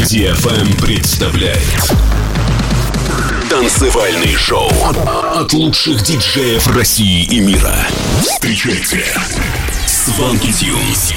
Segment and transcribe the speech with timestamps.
[0.00, 1.60] DFM представляет
[3.50, 4.70] Танцевальный шоу
[5.34, 7.76] от лучших диджеев России и мира.
[8.22, 9.04] Встречайте
[9.86, 11.12] Сванки Тюнс.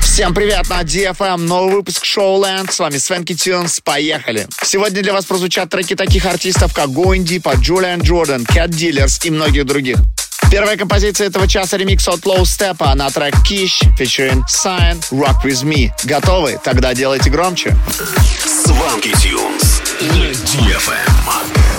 [0.00, 2.72] Всем привет на DFM, новый выпуск Шоу Шоуленд.
[2.72, 4.48] С вами Свенки Тюнс, поехали.
[4.64, 9.30] Сегодня для вас прозвучат треки таких артистов, как Deep от Джулиан Джордан, Cat Dealers и
[9.30, 9.98] многих других.
[10.52, 15.64] Первая композиция этого часа ремикс от Low Step на трек Kish featuring Sign Rock With
[15.64, 15.90] Me.
[16.04, 16.60] Готовы?
[16.62, 17.74] Тогда делайте громче.
[18.44, 21.71] Сванки Тюнс на DFM.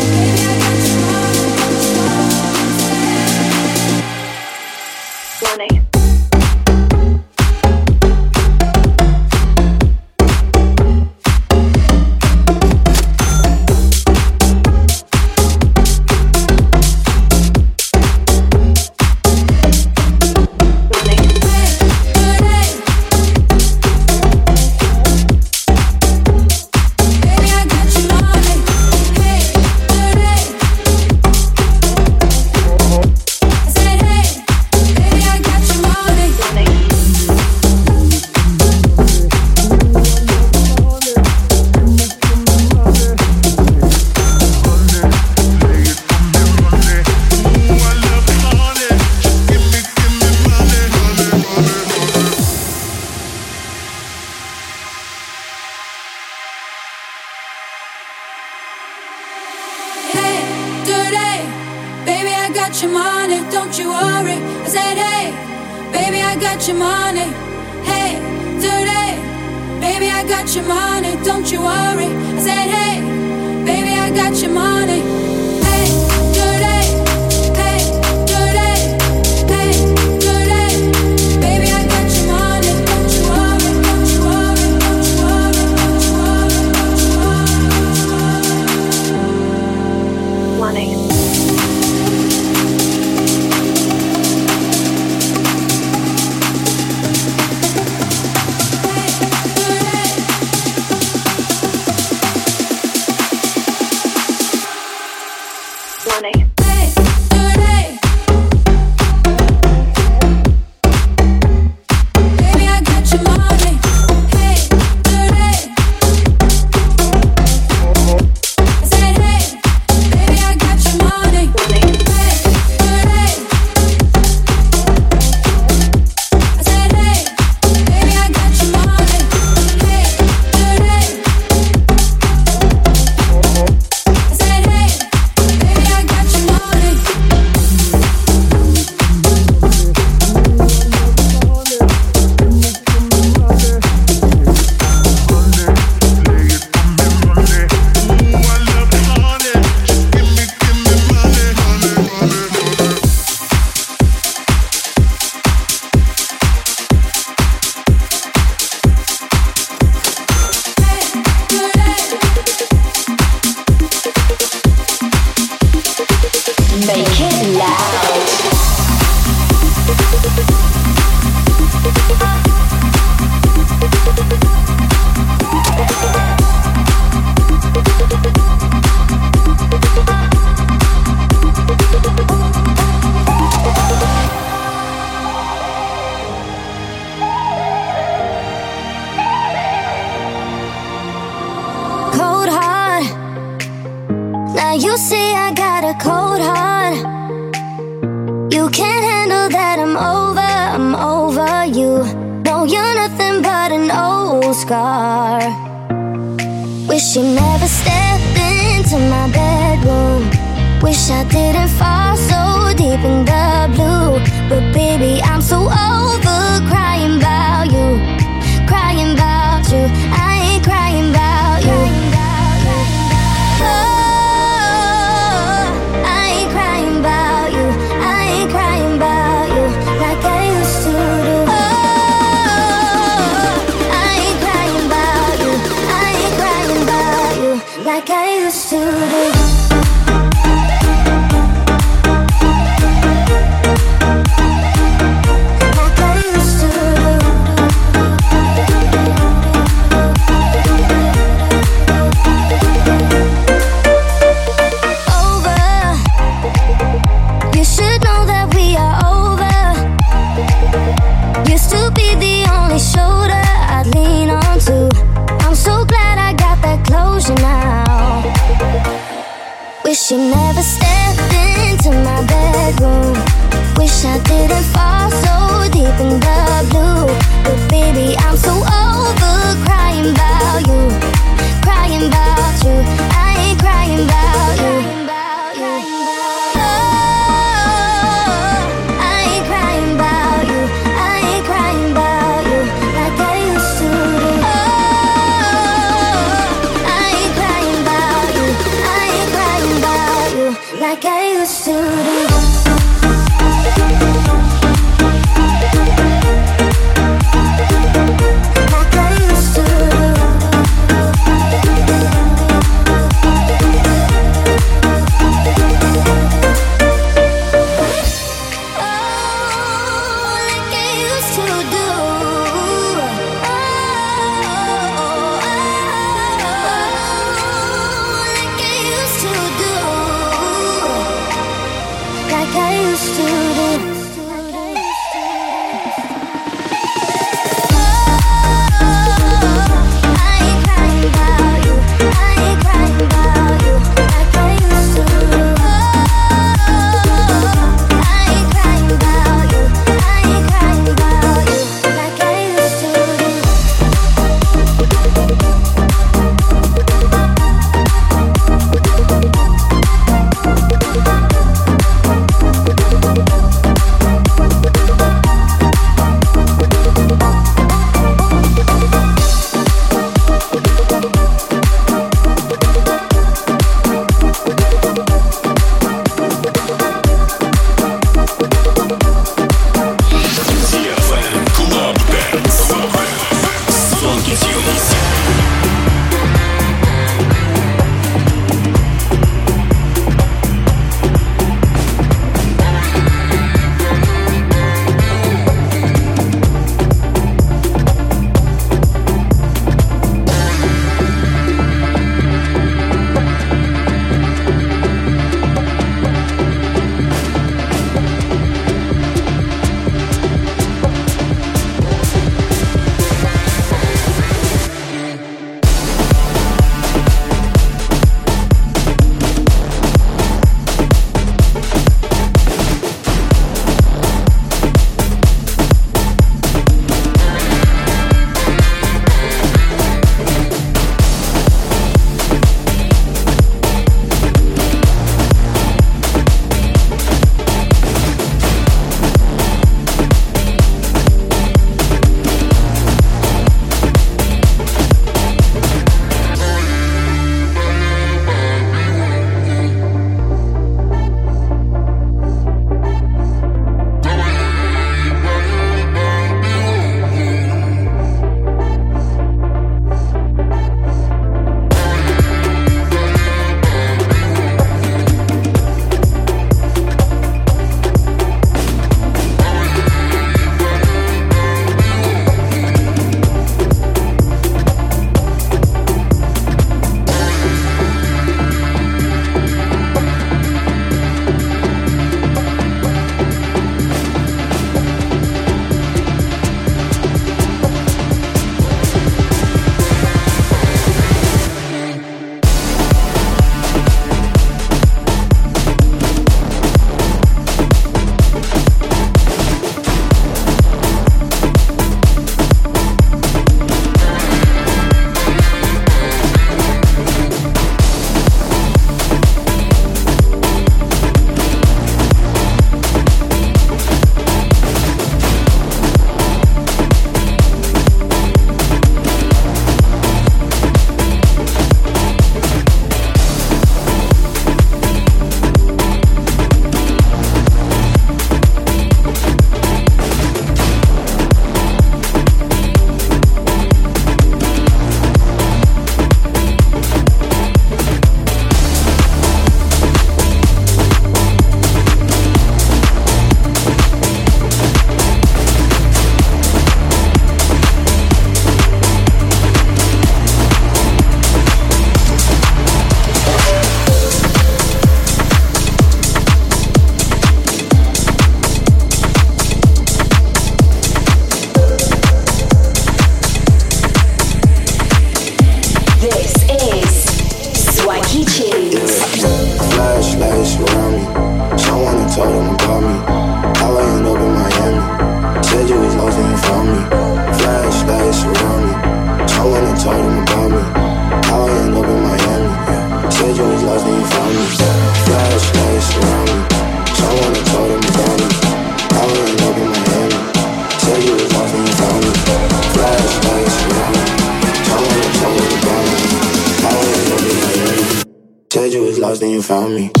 [599.21, 600.00] Then you found me.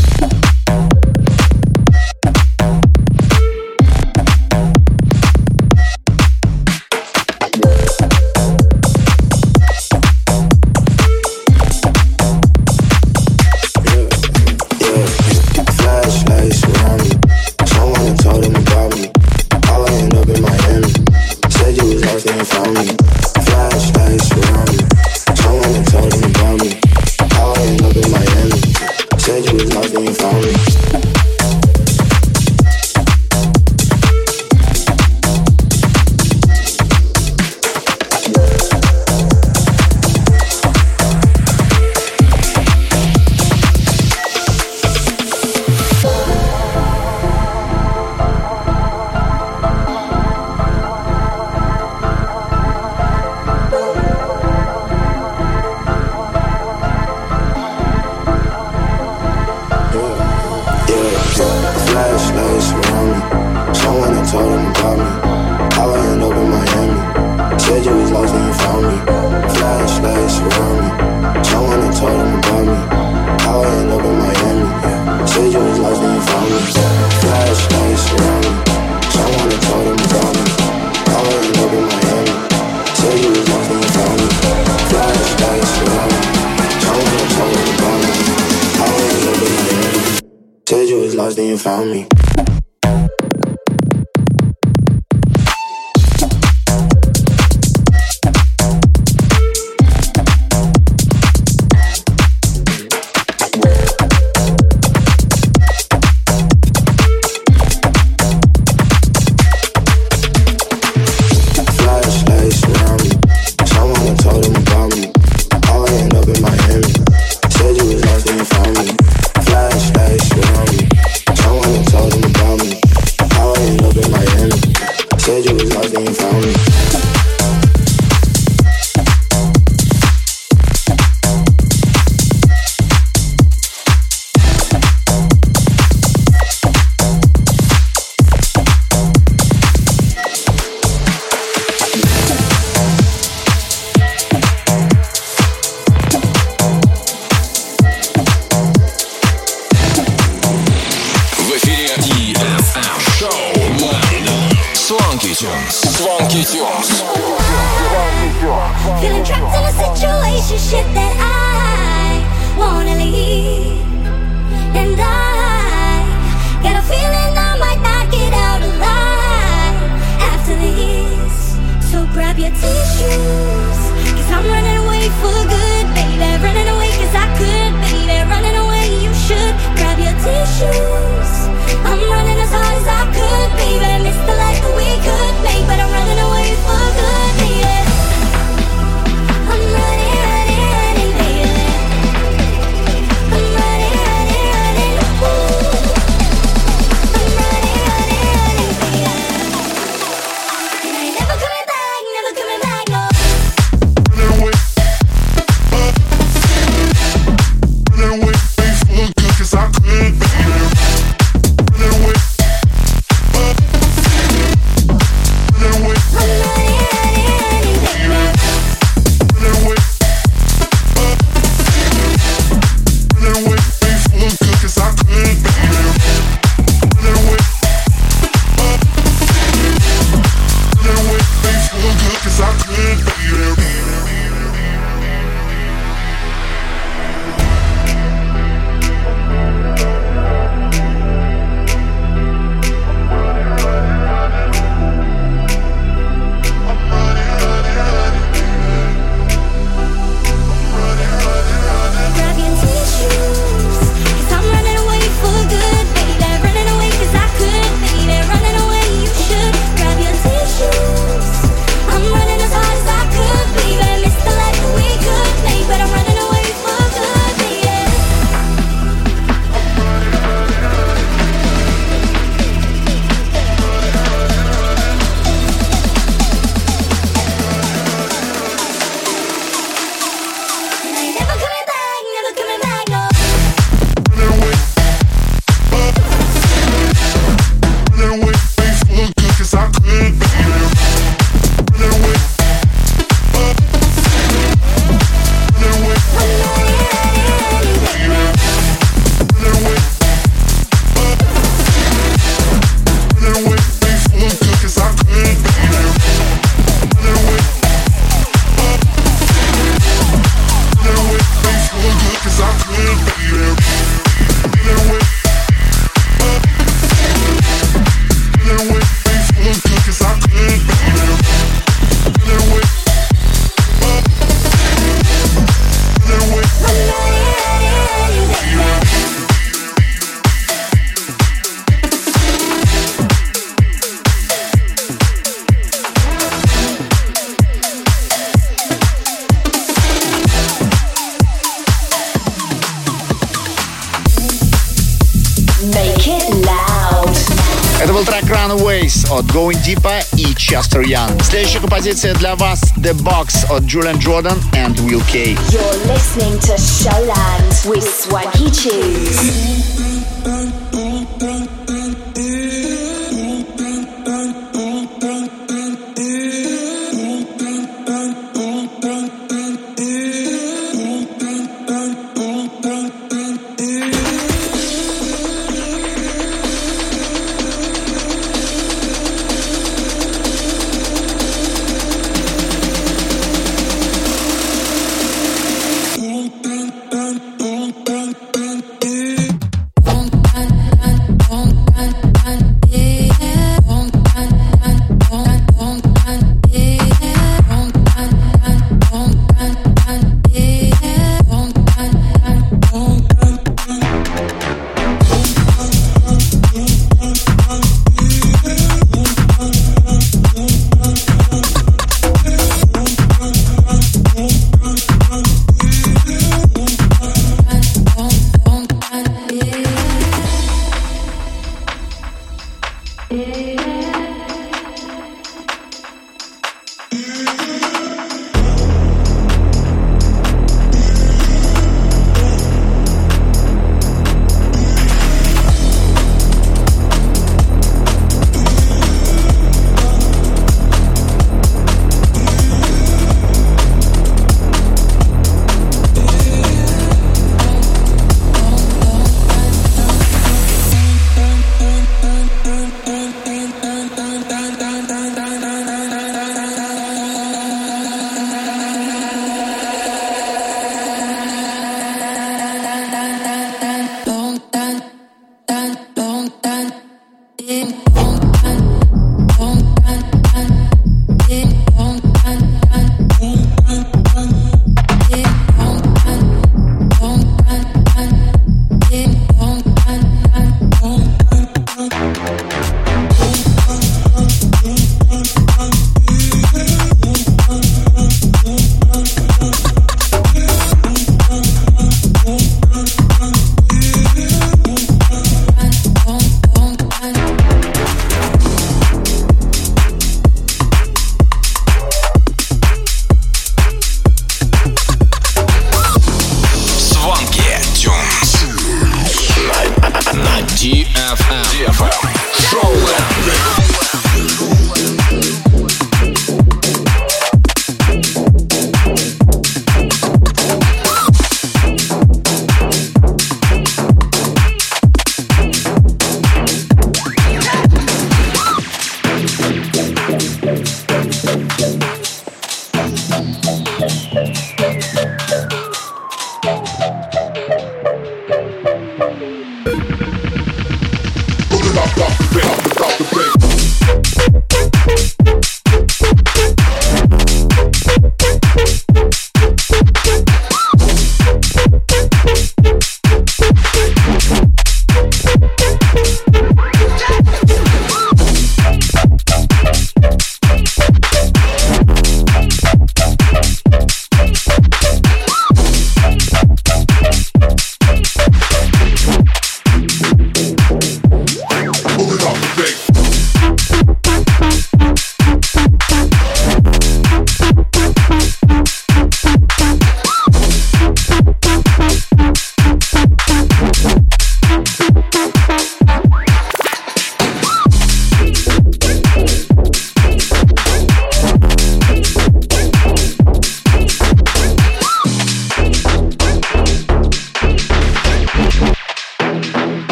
[349.20, 351.22] от Going Deeper и Chester Young.
[351.22, 355.36] Следующая композиция для вас The Box от Julian Jordan and Will K.
[355.50, 359.89] You're listening to Showland with Swanky Tunes.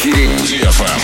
[0.00, 1.00] эфире DFM.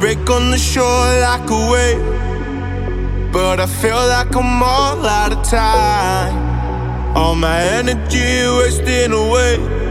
[0.00, 3.32] break on the shore like a wave.
[3.32, 7.16] But I feel like I'm all out of time.
[7.16, 9.83] All my energy wasting away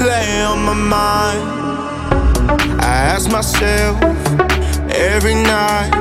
[0.00, 1.42] play on my mind.
[2.80, 3.96] I ask myself
[4.96, 5.92] every night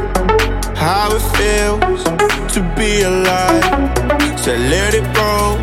[0.74, 2.04] how it feels
[2.54, 3.66] to be alive.
[4.40, 5.56] So let it roll,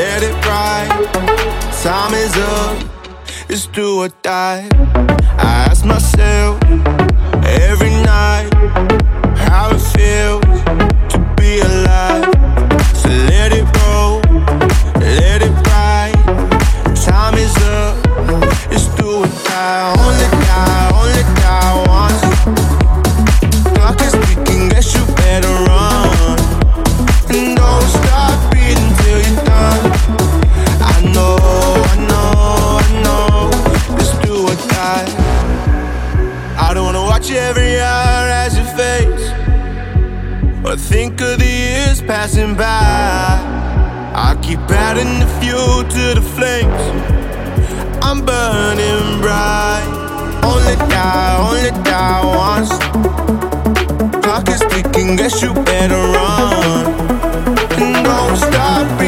[0.00, 0.90] let it ride.
[1.82, 2.76] Time is up,
[3.50, 4.66] it's do or die.
[5.48, 6.54] I ask myself
[7.68, 8.48] every night
[9.50, 10.45] how it feels.
[44.88, 46.82] Adding the fuel to the flames.
[48.04, 49.84] I'm burning bright.
[50.44, 52.70] Only die, only die once.
[54.24, 56.86] Clock is ticking, guess you better run.
[57.82, 59.05] And don't stop.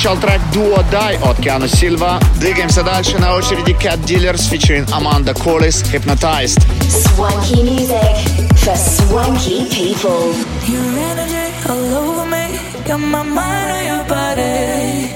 [0.00, 2.18] прозвучал трек Duo Die от Киана Сильва.
[2.36, 3.18] Двигаемся дальше.
[3.18, 6.62] На очереди Cat Dealers featuring Amanda Collis Hypnotized.
[6.88, 8.16] Swanky music
[8.56, 10.32] for swanky people.
[10.66, 12.58] Your energy all over me.
[12.86, 15.10] Got my mind on your body.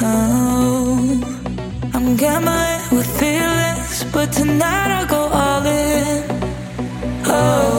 [0.00, 1.20] Oh,
[1.94, 6.24] I'm gambling with feelings, but tonight I'll go all in.
[7.26, 7.71] Oh.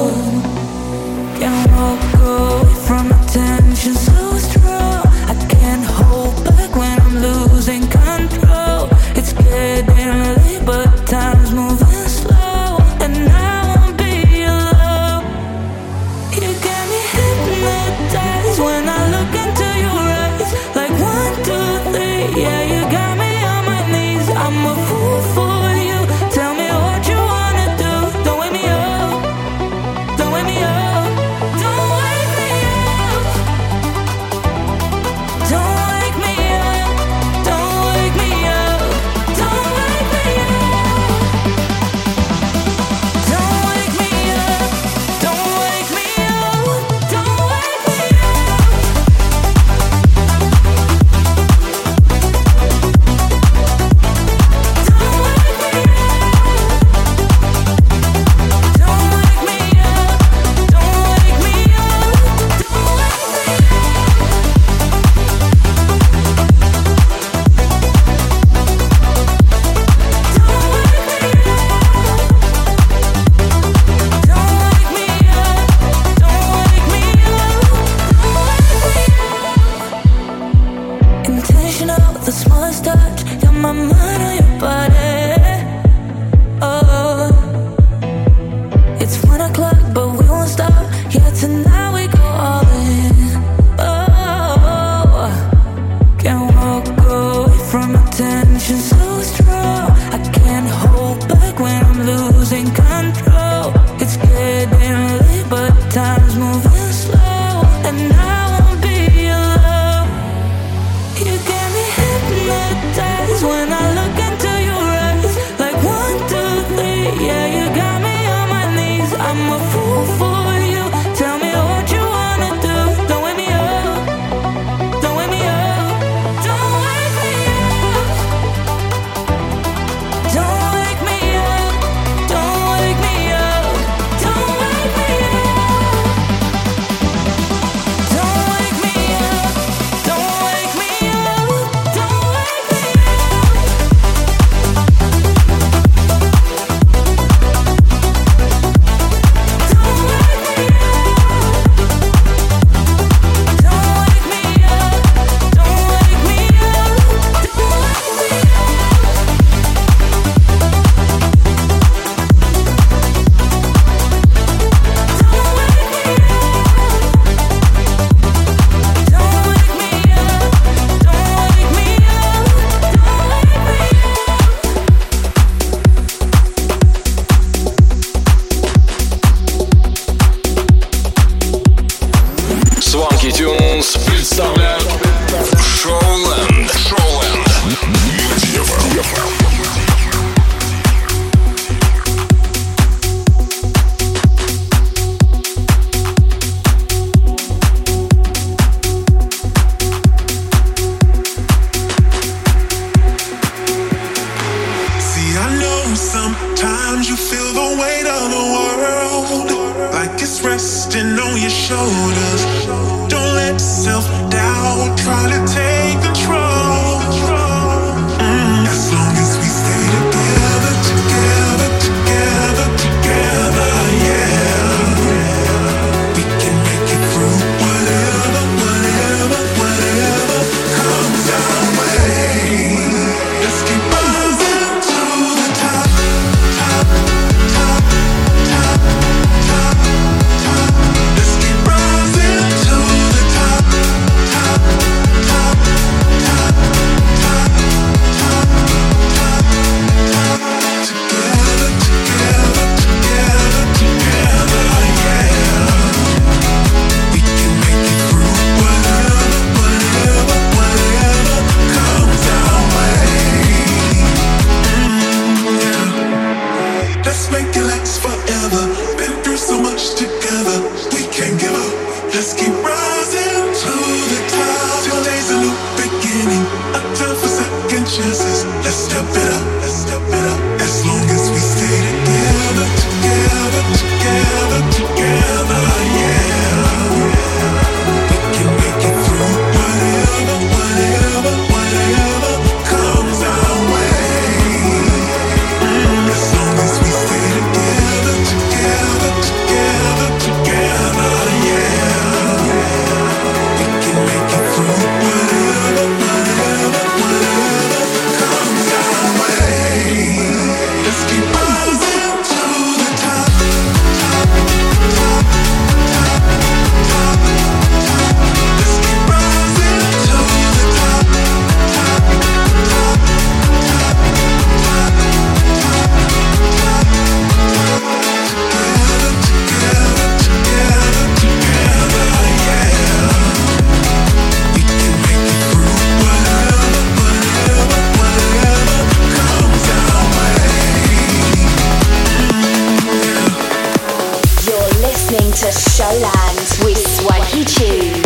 [346.04, 348.03] Showland with Swanky.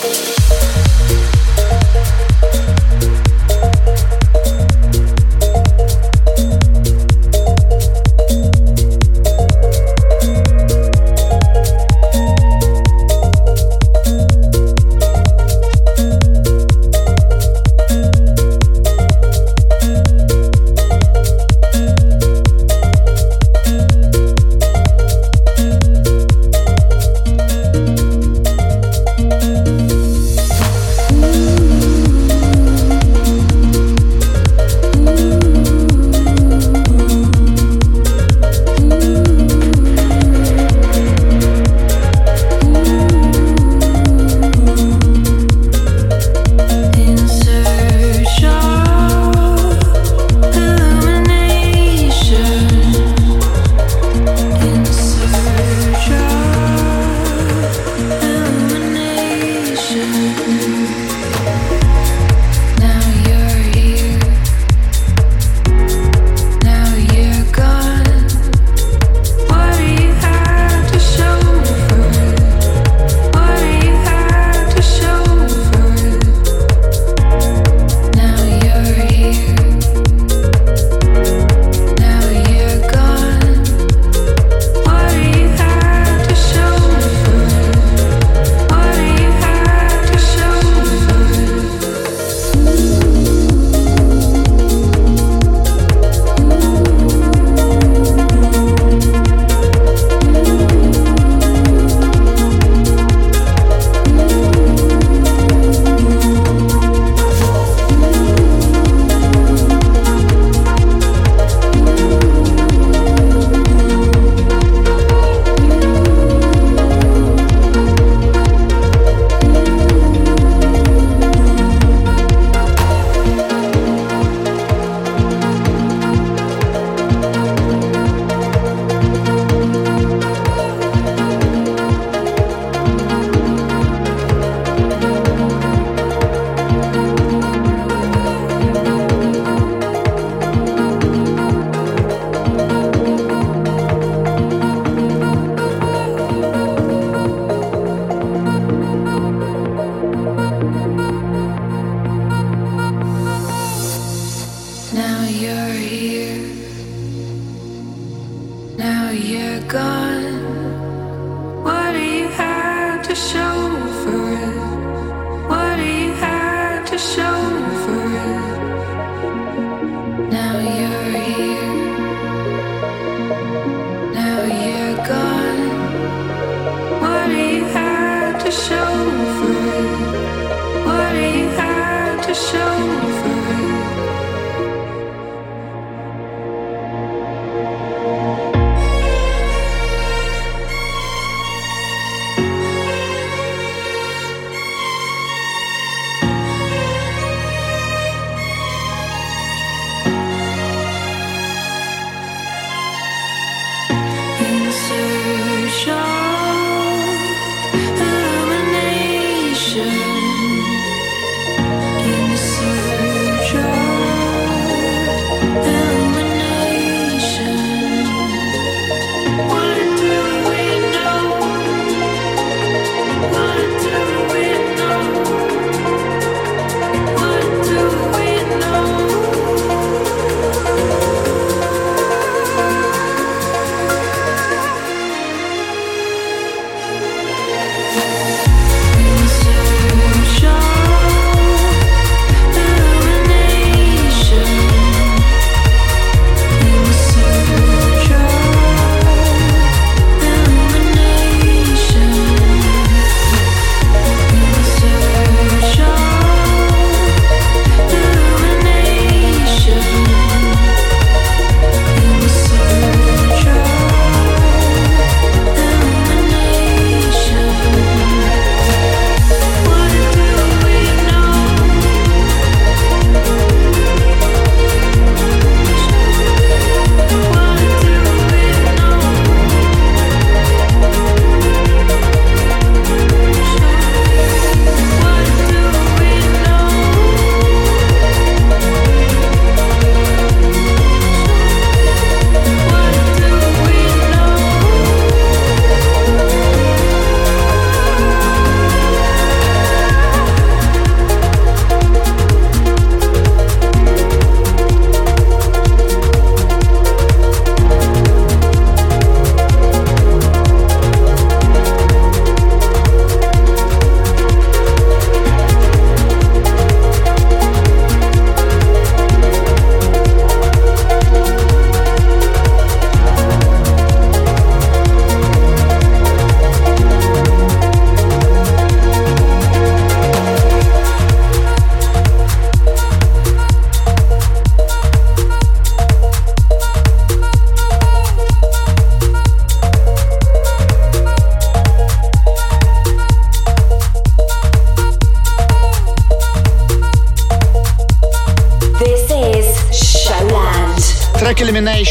[0.00, 0.63] Thank you.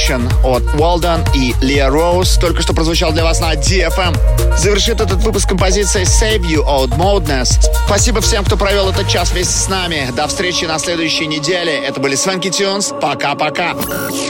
[0.04, 4.58] Elimination от Walden и Лия Роуз только что прозвучал для вас на DFM.
[4.58, 7.60] Завершит этот выпуск композиция Save You от Modness.
[7.86, 10.12] Спасибо всем, кто провел этот час вместе с нами.
[10.16, 11.76] До встречи на следующей неделе.
[11.76, 12.94] Это были Свенки Тюнс.
[13.02, 13.76] Пока-пока.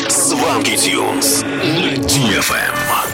[0.10, 3.13] Свенки Тюнс на DFM.